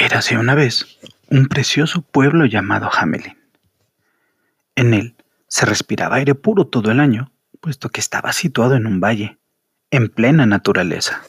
Érase 0.00 0.38
una 0.38 0.54
vez 0.54 0.98
un 1.28 1.46
precioso 1.46 2.00
pueblo 2.00 2.46
llamado 2.46 2.88
Hamelin. 2.90 3.36
En 4.74 4.94
él 4.94 5.14
se 5.46 5.66
respiraba 5.66 6.16
aire 6.16 6.34
puro 6.34 6.66
todo 6.66 6.90
el 6.90 7.00
año, 7.00 7.34
puesto 7.60 7.90
que 7.90 8.00
estaba 8.00 8.32
situado 8.32 8.76
en 8.76 8.86
un 8.86 8.98
valle, 8.98 9.38
en 9.90 10.08
plena 10.08 10.46
naturaleza. 10.46 11.20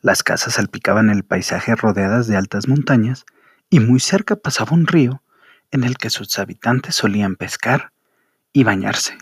Las 0.00 0.22
casas 0.22 0.54
salpicaban 0.54 1.10
el 1.10 1.24
paisaje 1.24 1.76
rodeadas 1.76 2.26
de 2.26 2.38
altas 2.38 2.68
montañas 2.68 3.26
y 3.68 3.80
muy 3.80 4.00
cerca 4.00 4.36
pasaba 4.36 4.72
un 4.72 4.86
río 4.86 5.22
en 5.72 5.84
el 5.84 5.98
que 5.98 6.08
sus 6.08 6.38
habitantes 6.38 6.94
solían 6.94 7.36
pescar 7.36 7.92
y 8.54 8.64
bañarse. 8.64 9.18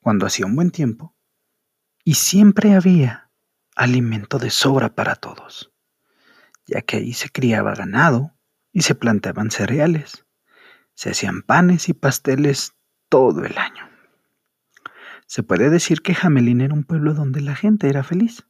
Cuando 0.00 0.24
hacía 0.24 0.46
un 0.46 0.56
buen 0.56 0.70
tiempo, 0.70 1.14
y 2.02 2.14
siempre 2.14 2.74
había 2.74 3.28
alimento 3.74 4.38
de 4.38 4.48
sobra 4.48 4.94
para 4.94 5.16
todos, 5.16 5.70
ya 6.66 6.82
que 6.82 6.98
ahí 6.98 7.12
se 7.12 7.30
criaba 7.30 7.74
ganado 7.74 8.36
y 8.72 8.82
se 8.82 8.94
plantaban 8.94 9.50
cereales, 9.50 10.26
se 10.94 11.10
hacían 11.10 11.42
panes 11.42 11.88
y 11.88 11.94
pasteles 11.94 12.74
todo 13.08 13.44
el 13.44 13.56
año. 13.56 13.88
Se 15.26 15.42
puede 15.42 15.70
decir 15.70 16.02
que 16.02 16.14
Jamelín 16.14 16.60
era 16.60 16.74
un 16.74 16.84
pueblo 16.84 17.14
donde 17.14 17.40
la 17.40 17.56
gente 17.56 17.88
era 17.88 18.02
feliz. 18.02 18.44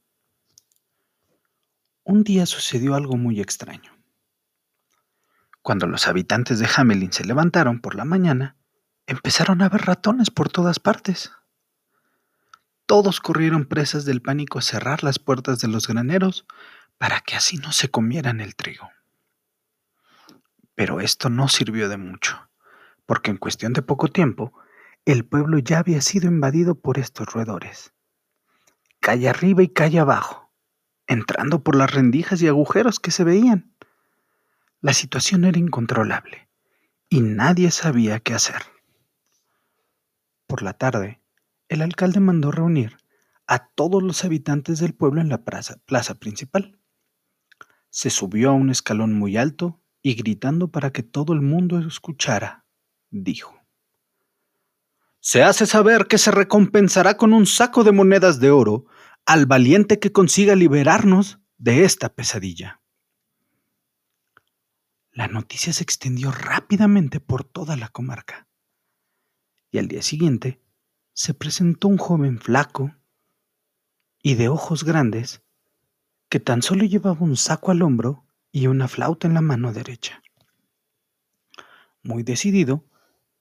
Un 2.03 2.23
día 2.23 2.45
sucedió 2.45 2.95
algo 2.95 3.17
muy 3.17 3.41
extraño. 3.41 3.97
Cuando 5.61 5.87
los 5.87 6.07
habitantes 6.07 6.59
de 6.59 6.69
Hamelin 6.73 7.11
se 7.11 7.25
levantaron 7.25 7.81
por 7.81 7.95
la 7.95 8.05
mañana, 8.05 8.55
empezaron 9.07 9.61
a 9.61 9.69
ver 9.69 9.81
ratones 9.81 10.31
por 10.31 10.49
todas 10.49 10.79
partes. 10.79 11.31
Todos 12.85 13.19
corrieron 13.19 13.65
presas 13.65 14.05
del 14.05 14.21
pánico 14.21 14.59
a 14.59 14.61
cerrar 14.61 15.03
las 15.03 15.19
puertas 15.19 15.59
de 15.59 15.67
los 15.67 15.87
graneros 15.87 16.45
para 16.97 17.21
que 17.21 17.35
así 17.35 17.57
no 17.57 17.71
se 17.71 17.89
comieran 17.89 18.41
el 18.41 18.55
trigo. 18.55 18.89
Pero 20.75 20.99
esto 20.99 21.29
no 21.29 21.47
sirvió 21.47 21.89
de 21.89 21.97
mucho, 21.97 22.49
porque 23.05 23.31
en 23.31 23.37
cuestión 23.37 23.73
de 23.73 23.81
poco 23.81 24.07
tiempo, 24.07 24.53
el 25.05 25.25
pueblo 25.25 25.59
ya 25.59 25.79
había 25.79 26.01
sido 26.01 26.27
invadido 26.27 26.75
por 26.75 26.99
estos 26.99 27.31
roedores. 27.31 27.93
Calle 28.99 29.29
arriba 29.29 29.63
y 29.63 29.69
calle 29.69 29.99
abajo, 29.99 30.51
entrando 31.07 31.63
por 31.63 31.75
las 31.75 31.91
rendijas 31.91 32.41
y 32.41 32.47
agujeros 32.47 32.99
que 32.99 33.11
se 33.11 33.23
veían. 33.23 33.73
La 34.81 34.93
situación 34.93 35.45
era 35.45 35.57
incontrolable 35.57 36.47
y 37.09 37.21
nadie 37.21 37.71
sabía 37.71 38.19
qué 38.19 38.33
hacer. 38.33 38.61
Por 40.45 40.61
la 40.61 40.73
tarde, 40.73 41.21
el 41.69 41.81
alcalde 41.81 42.19
mandó 42.19 42.51
reunir 42.51 42.97
a 43.47 43.67
todos 43.67 44.03
los 44.03 44.23
habitantes 44.25 44.79
del 44.79 44.93
pueblo 44.93 45.21
en 45.21 45.29
la 45.29 45.43
plaza, 45.43 45.77
plaza, 45.85 46.15
principal. 46.15 46.76
Se 47.97 48.11
subió 48.11 48.51
a 48.51 48.53
un 48.53 48.69
escalón 48.69 49.13
muy 49.13 49.37
alto 49.37 49.81
y 50.03 50.13
gritando 50.13 50.67
para 50.67 50.91
que 50.91 51.01
todo 51.01 51.33
el 51.33 51.41
mundo 51.41 51.79
escuchara, 51.79 52.63
dijo. 53.09 53.59
Se 55.19 55.41
hace 55.41 55.65
saber 55.65 56.05
que 56.05 56.19
se 56.19 56.29
recompensará 56.29 57.17
con 57.17 57.33
un 57.33 57.47
saco 57.47 57.83
de 57.83 57.91
monedas 57.91 58.39
de 58.39 58.51
oro 58.51 58.85
al 59.25 59.47
valiente 59.47 59.97
que 59.97 60.11
consiga 60.11 60.53
liberarnos 60.53 61.39
de 61.57 61.85
esta 61.85 62.13
pesadilla. 62.13 62.83
La 65.11 65.27
noticia 65.27 65.73
se 65.73 65.81
extendió 65.81 66.31
rápidamente 66.31 67.19
por 67.19 67.45
toda 67.45 67.77
la 67.77 67.87
comarca. 67.87 68.47
Y 69.71 69.79
al 69.79 69.87
día 69.87 70.03
siguiente 70.03 70.61
se 71.13 71.33
presentó 71.33 71.87
un 71.87 71.97
joven 71.97 72.37
flaco 72.37 72.95
y 74.21 74.35
de 74.35 74.49
ojos 74.49 74.83
grandes 74.83 75.41
que 76.29 76.39
tan 76.39 76.61
solo 76.61 76.85
llevaba 76.85 77.21
un 77.21 77.37
saco 77.37 77.71
al 77.71 77.81
hombro 77.81 78.25
y 78.51 78.67
una 78.67 78.87
flauta 78.87 79.27
en 79.27 79.33
la 79.33 79.41
mano 79.41 79.73
derecha. 79.73 80.21
Muy 82.03 82.23
decidido, 82.23 82.85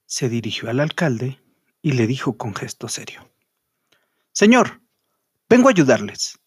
se 0.06 0.28
dirigió 0.28 0.70
al 0.70 0.81
alcalde 0.81 1.41
y 1.83 1.93
le 1.93 2.06
dijo 2.06 2.37
con 2.37 2.55
gesto 2.55 2.88
serio, 2.88 3.31
Señor, 4.33 4.81
vengo 5.49 5.69
a 5.69 5.71
ayudarles. 5.71 6.38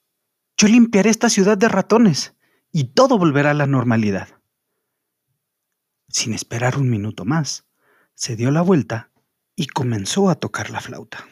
Yo 0.58 0.68
limpiaré 0.68 1.10
esta 1.10 1.30
ciudad 1.30 1.58
de 1.58 1.70
ratones 1.70 2.36
y 2.72 2.86
todo 2.86 3.18
volverá 3.18 3.52
a 3.52 3.56
la 3.56 3.66
normalidad. 3.66 4.28
Sin 6.08 6.34
esperar 6.34 6.78
un 6.78 6.90
minuto 6.90 7.26
más, 7.26 7.66
se 8.14 8.36
dio 8.36 8.52
la 8.52 8.62
vuelta 8.62 9.12
y 9.56 9.68
comenzó 9.68 10.30
a 10.30 10.36
tocar 10.36 10.70
la 10.70 10.82
flauta. 10.82 11.26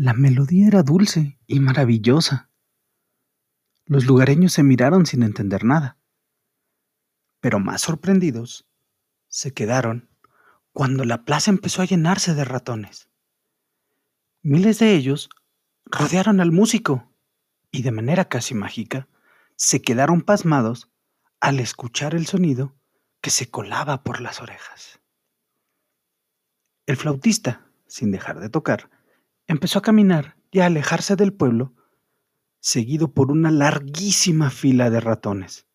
La 0.00 0.14
melodía 0.14 0.68
era 0.68 0.84
dulce 0.84 1.40
y 1.48 1.58
maravillosa. 1.58 2.50
Los 3.84 4.06
lugareños 4.06 4.52
se 4.52 4.62
miraron 4.62 5.06
sin 5.06 5.24
entender 5.24 5.64
nada, 5.64 5.98
pero 7.40 7.58
más 7.58 7.80
sorprendidos 7.80 8.68
se 9.26 9.52
quedaron 9.52 10.08
cuando 10.72 11.04
la 11.04 11.24
plaza 11.24 11.50
empezó 11.50 11.82
a 11.82 11.84
llenarse 11.84 12.34
de 12.34 12.44
ratones. 12.44 13.08
Miles 14.40 14.78
de 14.78 14.94
ellos 14.94 15.30
rodearon 15.84 16.40
al 16.40 16.52
músico 16.52 17.12
y 17.72 17.82
de 17.82 17.90
manera 17.90 18.28
casi 18.28 18.54
mágica 18.54 19.08
se 19.56 19.82
quedaron 19.82 20.22
pasmados 20.22 20.92
al 21.40 21.58
escuchar 21.58 22.14
el 22.14 22.28
sonido 22.28 22.76
que 23.20 23.30
se 23.30 23.50
colaba 23.50 24.04
por 24.04 24.20
las 24.20 24.40
orejas. 24.40 25.00
El 26.86 26.96
flautista, 26.96 27.66
sin 27.88 28.12
dejar 28.12 28.38
de 28.38 28.48
tocar, 28.48 28.90
empezó 29.48 29.80
a 29.80 29.82
caminar 29.82 30.36
y 30.50 30.60
a 30.60 30.66
alejarse 30.66 31.16
del 31.16 31.32
pueblo, 31.32 31.74
seguido 32.60 33.12
por 33.12 33.32
una 33.32 33.50
larguísima 33.50 34.50
fila 34.50 34.90
de 34.90 35.00
ratones 35.00 35.66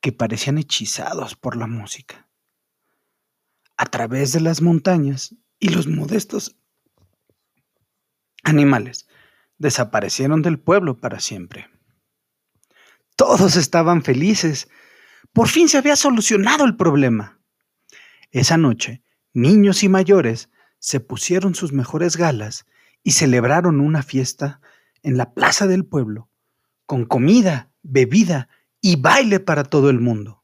que 0.00 0.12
parecían 0.12 0.58
hechizados 0.58 1.36
por 1.36 1.56
la 1.56 1.66
música. 1.66 2.28
A 3.76 3.86
través 3.86 4.32
de 4.32 4.40
las 4.40 4.62
montañas 4.62 5.36
y 5.58 5.68
los 5.68 5.86
modestos 5.86 6.56
animales 8.44 9.06
desaparecieron 9.58 10.42
del 10.42 10.58
pueblo 10.58 10.98
para 11.00 11.20
siempre. 11.20 11.68
Todos 13.16 13.56
estaban 13.56 14.02
felices. 14.02 14.68
Por 15.32 15.48
fin 15.48 15.68
se 15.68 15.78
había 15.78 15.96
solucionado 15.96 16.64
el 16.64 16.76
problema. 16.76 17.40
Esa 18.30 18.56
noche, 18.56 19.02
niños 19.32 19.82
y 19.82 19.88
mayores 19.88 20.50
se 20.78 20.98
pusieron 21.00 21.54
sus 21.54 21.72
mejores 21.72 22.16
galas 22.16 22.66
y 23.02 23.12
celebraron 23.12 23.80
una 23.80 24.02
fiesta 24.02 24.60
en 25.02 25.16
la 25.16 25.34
plaza 25.34 25.66
del 25.66 25.84
pueblo, 25.84 26.28
con 26.86 27.04
comida, 27.04 27.70
bebida 27.82 28.48
y 28.80 28.96
baile 28.96 29.40
para 29.40 29.64
todo 29.64 29.90
el 29.90 30.00
mundo. 30.00 30.42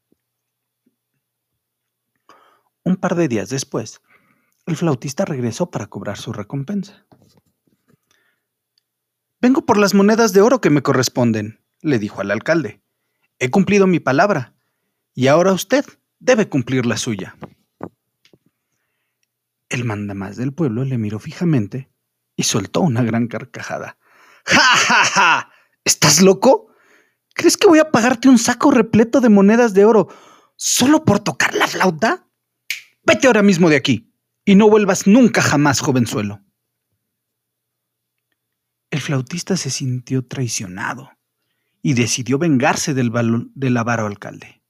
Un 2.85 2.97
par 2.97 3.15
de 3.15 3.29
días 3.29 3.51
después, 3.51 4.01
el 4.67 4.77
flautista 4.77 5.25
regresó 5.25 5.71
para 5.71 5.87
cobrar 5.87 6.17
su 6.17 6.33
recompensa. 6.33 7.07
Vengo 9.41 9.65
por 9.65 9.79
las 9.79 9.95
monedas 9.95 10.33
de 10.33 10.41
oro 10.41 10.61
que 10.61 10.71
me 10.71 10.83
corresponden, 10.83 11.61
le 11.81 11.99
dijo 11.99 12.21
al 12.21 12.31
alcalde. 12.31 12.83
He 13.39 13.51
cumplido 13.51 13.87
mi 13.87 14.01
palabra, 14.01 14.55
y 15.15 15.29
ahora 15.29 15.53
usted 15.53 15.85
debe 16.19 16.49
cumplir 16.49 16.87
la 16.87 16.97
suya. 16.97 17.37
El 19.69 19.85
mandamás 19.85 20.37
del 20.37 20.53
pueblo 20.53 20.85
le 20.85 20.99
miró 20.99 21.19
fijamente 21.19 21.89
y 22.39 22.45
soltó 22.45 22.81
una 22.83 23.03
gran 23.03 23.27
carcajada. 23.27 23.99
¡Ja, 24.47 24.61
ja, 24.61 25.05
ja! 25.05 25.53
¿Estás 25.85 26.23
loco? 26.23 26.73
¿Crees 27.35 27.57
que 27.57 27.67
voy 27.67 27.81
a 27.81 27.91
pagarte 27.91 28.29
un 28.29 28.39
saco 28.39 28.71
repleto 28.71 29.21
de 29.21 29.29
monedas 29.29 29.75
de 29.75 29.85
oro 29.85 30.09
solo 30.55 31.05
por 31.05 31.19
tocar 31.19 31.53
la 31.55 31.67
flauta? 31.67 32.29
Vete 33.03 33.27
ahora 33.27 33.43
mismo 33.43 33.69
de 33.69 33.75
aquí 33.75 34.15
y 34.45 34.55
no 34.55 34.71
vuelvas 34.71 35.09
nunca 35.09 35.43
jamás, 35.43 35.81
jovenzuelo. 35.81 36.41
El 38.91 39.01
flautista 39.01 39.57
se 39.57 39.71
sintió 39.71 40.25
traicionado 40.25 41.11
y 41.83 41.95
decidió 41.95 42.39
vengarse 42.39 42.95
del, 42.95 43.11
del 43.55 43.77
avaro 43.77 44.07
alcalde. 44.07 44.63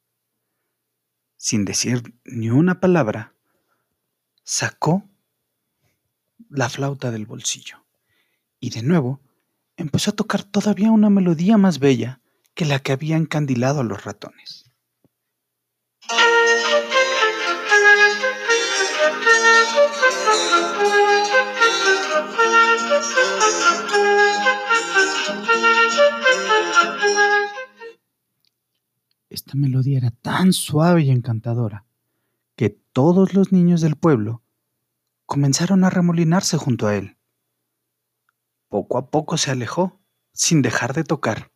Sin 1.36 1.66
decir 1.66 2.18
ni 2.24 2.48
una 2.48 2.80
palabra, 2.80 3.34
sacó 4.42 5.04
la 6.48 6.68
flauta 6.68 7.10
del 7.10 7.26
bolsillo 7.26 7.84
y 8.60 8.70
de 8.70 8.82
nuevo 8.82 9.20
empezó 9.76 10.10
a 10.10 10.16
tocar 10.16 10.42
todavía 10.44 10.90
una 10.90 11.10
melodía 11.10 11.56
más 11.56 11.78
bella 11.78 12.20
que 12.54 12.64
la 12.64 12.80
que 12.80 12.92
había 12.92 13.16
encandilado 13.16 13.80
a 13.80 13.84
los 13.84 14.04
ratones. 14.04 14.64
Esta 29.30 29.54
melodía 29.54 29.98
era 29.98 30.10
tan 30.10 30.52
suave 30.52 31.02
y 31.02 31.10
encantadora 31.10 31.84
que 32.56 32.70
todos 32.70 33.34
los 33.34 33.52
niños 33.52 33.80
del 33.80 33.94
pueblo 33.94 34.42
comenzaron 35.28 35.84
a 35.84 35.90
remolinarse 35.90 36.56
junto 36.56 36.86
a 36.86 36.96
él. 36.96 37.18
Poco 38.68 38.96
a 38.96 39.10
poco 39.10 39.36
se 39.36 39.50
alejó, 39.50 40.00
sin 40.32 40.62
dejar 40.62 40.94
de 40.94 41.04
tocar, 41.04 41.52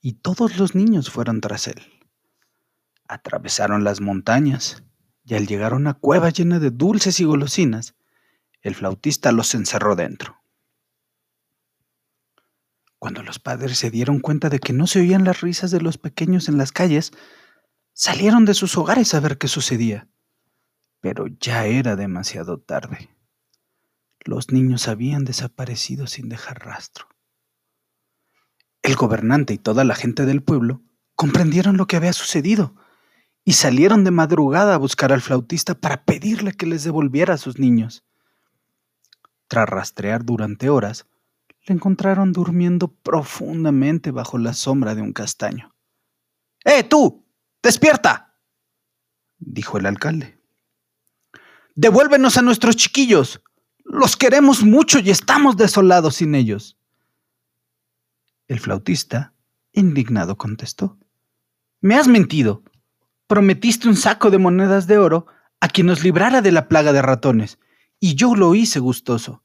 y 0.00 0.14
todos 0.14 0.56
los 0.56 0.74
niños 0.74 1.10
fueron 1.10 1.42
tras 1.42 1.68
él. 1.68 1.82
Atravesaron 3.06 3.84
las 3.84 4.00
montañas, 4.00 4.82
y 5.24 5.34
al 5.34 5.46
llegar 5.46 5.74
a 5.74 5.76
una 5.76 5.92
cueva 5.92 6.30
llena 6.30 6.58
de 6.58 6.70
dulces 6.70 7.20
y 7.20 7.24
golosinas, 7.24 7.96
el 8.62 8.74
flautista 8.74 9.30
los 9.30 9.54
encerró 9.54 9.94
dentro. 9.94 10.42
Cuando 12.98 13.22
los 13.22 13.38
padres 13.38 13.76
se 13.76 13.90
dieron 13.90 14.20
cuenta 14.20 14.48
de 14.48 14.58
que 14.58 14.72
no 14.72 14.86
se 14.86 15.00
oían 15.00 15.24
las 15.24 15.42
risas 15.42 15.70
de 15.70 15.82
los 15.82 15.98
pequeños 15.98 16.48
en 16.48 16.56
las 16.56 16.72
calles, 16.72 17.12
salieron 17.92 18.46
de 18.46 18.54
sus 18.54 18.78
hogares 18.78 19.12
a 19.12 19.20
ver 19.20 19.36
qué 19.36 19.48
sucedía. 19.48 20.08
Pero 21.06 21.28
ya 21.28 21.66
era 21.66 21.94
demasiado 21.94 22.58
tarde. 22.58 23.08
Los 24.24 24.50
niños 24.50 24.88
habían 24.88 25.24
desaparecido 25.24 26.08
sin 26.08 26.28
dejar 26.28 26.66
rastro. 26.66 27.06
El 28.82 28.96
gobernante 28.96 29.54
y 29.54 29.58
toda 29.58 29.84
la 29.84 29.94
gente 29.94 30.26
del 30.26 30.42
pueblo 30.42 30.82
comprendieron 31.14 31.76
lo 31.76 31.86
que 31.86 31.94
había 31.94 32.12
sucedido 32.12 32.74
y 33.44 33.52
salieron 33.52 34.02
de 34.02 34.10
madrugada 34.10 34.74
a 34.74 34.78
buscar 34.78 35.12
al 35.12 35.20
flautista 35.20 35.76
para 35.76 36.04
pedirle 36.04 36.50
que 36.50 36.66
les 36.66 36.82
devolviera 36.82 37.34
a 37.34 37.38
sus 37.38 37.60
niños. 37.60 38.04
Tras 39.46 39.68
rastrear 39.68 40.24
durante 40.24 40.70
horas, 40.70 41.06
le 41.68 41.76
encontraron 41.76 42.32
durmiendo 42.32 42.88
profundamente 42.88 44.10
bajo 44.10 44.38
la 44.38 44.54
sombra 44.54 44.96
de 44.96 45.02
un 45.02 45.12
castaño. 45.12 45.72
¡Eh, 46.64 46.82
tú! 46.82 47.24
¡Despierta! 47.62 48.34
dijo 49.38 49.78
el 49.78 49.86
alcalde. 49.86 50.35
Devuélvenos 51.76 52.38
a 52.38 52.42
nuestros 52.42 52.74
chiquillos. 52.74 53.42
Los 53.84 54.16
queremos 54.16 54.62
mucho 54.62 54.98
y 54.98 55.10
estamos 55.10 55.58
desolados 55.58 56.16
sin 56.16 56.34
ellos. 56.34 56.78
El 58.48 58.60
flautista, 58.60 59.34
indignado, 59.74 60.38
contestó. 60.38 60.96
Me 61.82 61.94
has 61.94 62.08
mentido. 62.08 62.62
Prometiste 63.26 63.88
un 63.88 63.96
saco 63.96 64.30
de 64.30 64.38
monedas 64.38 64.86
de 64.86 64.96
oro 64.96 65.26
a 65.60 65.68
quien 65.68 65.86
nos 65.88 66.02
librara 66.02 66.40
de 66.40 66.50
la 66.50 66.66
plaga 66.66 66.94
de 66.94 67.02
ratones, 67.02 67.58
y 68.00 68.14
yo 68.14 68.34
lo 68.34 68.54
hice 68.54 68.78
gustoso. 68.78 69.42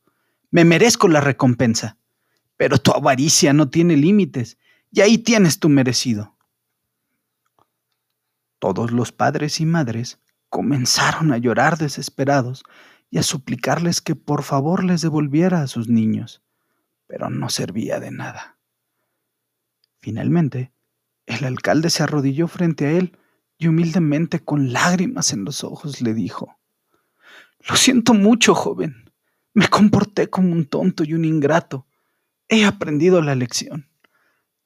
Me 0.52 0.64
merezco 0.64 1.10
la 1.10 1.20
recompensa. 1.20 1.98
Pero 2.56 2.78
tu 2.78 2.92
avaricia 2.92 3.52
no 3.52 3.70
tiene 3.70 3.98
límites, 3.98 4.58
y 4.90 5.02
ahí 5.02 5.18
tienes 5.18 5.60
tu 5.60 5.68
merecido. 5.68 6.38
Todos 8.58 8.92
los 8.92 9.12
padres 9.12 9.60
y 9.60 9.66
madres 9.66 10.21
comenzaron 10.52 11.32
a 11.32 11.38
llorar 11.38 11.78
desesperados 11.78 12.64
y 13.10 13.18
a 13.18 13.24
suplicarles 13.24 14.02
que 14.02 14.16
por 14.16 14.44
favor 14.44 14.84
les 14.84 15.02
devolviera 15.02 15.62
a 15.62 15.68
sus 15.68 15.88
niños, 15.88 16.44
pero 17.08 17.30
no 17.30 17.50
servía 17.50 18.02
de 18.02 18.12
nada. 18.12 18.58
Finalmente, 20.02 20.74
el 21.26 21.46
alcalde 21.46 21.90
se 21.90 22.04
arrodilló 22.04 22.50
frente 22.50 22.86
a 22.86 22.92
él 22.92 23.18
y 23.58 23.70
humildemente 23.70 24.42
con 24.42 24.74
lágrimas 24.74 25.32
en 25.32 25.46
los 25.46 25.64
ojos 25.64 26.02
le 26.02 26.14
dijo, 26.14 26.60
Lo 27.70 27.78
siento 27.78 28.14
mucho, 28.14 28.54
joven. 28.54 29.10
Me 29.54 29.70
comporté 29.70 30.30
como 30.30 30.52
un 30.52 30.66
tonto 30.66 31.06
y 31.06 31.14
un 31.14 31.24
ingrato, 31.24 31.88
He 32.50 32.66
aprendido 32.66 33.22
la 33.22 33.36
lección. 33.36 33.88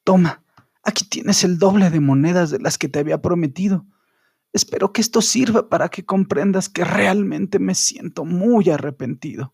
Toma, 0.02 0.42
aquí 0.82 1.04
tienes 1.04 1.44
el 1.44 1.60
doble 1.60 1.90
de 1.90 2.00
monedas 2.00 2.50
de 2.50 2.58
las 2.58 2.76
que 2.76 2.88
te 2.88 2.98
había 2.98 3.22
prometido. 3.22 3.86
Espero 4.56 4.90
que 4.90 5.02
esto 5.02 5.20
sirva 5.20 5.68
para 5.68 5.90
que 5.90 6.06
comprendas 6.06 6.70
que 6.70 6.82
realmente 6.82 7.58
me 7.58 7.74
siento 7.74 8.24
muy 8.24 8.70
arrepentido. 8.70 9.52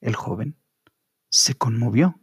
El 0.00 0.14
joven 0.14 0.56
se 1.28 1.56
conmovió 1.56 2.20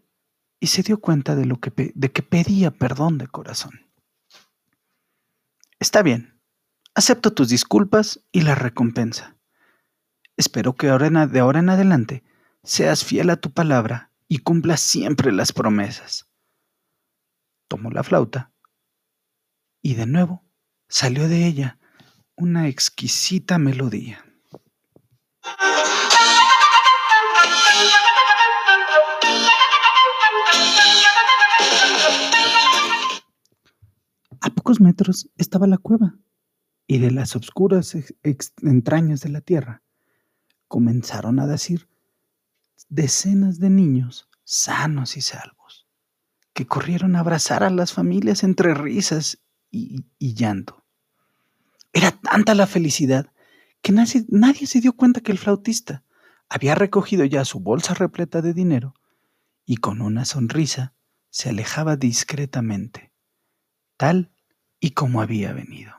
y 0.62 0.68
se 0.68 0.82
dio 0.82 1.02
cuenta 1.02 1.36
de, 1.36 1.46
lo 1.46 1.60
que, 1.60 1.92
de 1.94 2.12
que 2.14 2.24
pedía 2.24 2.72
perdón 2.72 3.18
de 3.18 3.28
corazón. 3.28 3.86
Está 5.78 6.04
bien, 6.04 6.40
acepto 6.96 7.34
tus 7.34 7.50
disculpas 7.50 8.22
y 8.32 8.40
la 8.40 8.56
recompensa. 8.56 9.36
Espero 10.38 10.78
que 10.78 10.88
de 10.88 11.40
ahora 11.42 11.60
en 11.60 11.70
adelante 11.70 12.24
seas 12.64 13.04
fiel 13.04 13.30
a 13.30 13.36
tu 13.36 13.52
palabra 13.52 14.14
y 14.30 14.38
cumpla 14.38 14.78
siempre 14.78 15.34
las 15.34 15.52
promesas. 15.52 16.30
Tomó 17.68 17.92
la 17.92 18.04
flauta 18.04 18.54
y 19.82 19.96
de 19.96 20.06
nuevo 20.06 20.43
salió 20.94 21.28
de 21.28 21.48
ella 21.48 21.80
una 22.36 22.68
exquisita 22.68 23.58
melodía. 23.58 24.24
A 34.40 34.50
pocos 34.52 34.80
metros 34.80 35.32
estaba 35.36 35.66
la 35.66 35.80
cueva, 35.80 36.16
y 36.86 37.00
de 37.00 37.10
las 37.10 37.36
oscuras 37.36 37.98
entrañas 38.62 39.22
de 39.22 39.30
la 39.30 39.42
tierra 39.42 39.82
comenzaron 40.68 41.40
a 41.40 41.48
decir 41.48 41.90
decenas 42.90 43.60
de 43.60 43.72
niños 43.72 44.30
sanos 44.44 45.18
y 45.18 45.22
salvos, 45.22 45.88
que 46.54 46.68
corrieron 46.68 47.16
a 47.16 47.22
abrazar 47.22 47.64
a 47.64 47.72
las 47.72 47.94
familias 47.94 48.44
entre 48.44 48.76
risas 48.76 49.40
y, 49.72 50.06
llanto. 50.20 50.83
Tanta 52.34 52.56
la 52.56 52.66
felicidad 52.66 53.32
que 53.84 53.92
nadie, 53.92 54.26
nadie 54.28 54.66
se 54.66 54.82
dio 54.82 54.94
cuenta 54.94 55.22
que 55.22 55.32
el 55.32 55.38
flautista 55.38 56.04
había 56.50 56.74
recogido 56.74 57.26
ya 57.26 57.46
su 57.46 57.60
bolsa 57.60 57.94
repleta 57.94 58.42
de 58.42 58.56
dinero 58.56 58.96
y 59.68 59.78
con 59.78 60.02
una 60.02 60.26
sonrisa 60.26 60.96
se 61.30 61.50
alejaba 61.50 61.96
discretamente, 61.96 63.14
tal 63.98 64.32
y 64.80 64.94
como 64.96 65.22
había 65.22 65.54
venido. 65.54 65.94